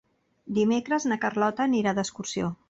[0.57, 2.51] Dimecres na Carlota anirà d'excursió.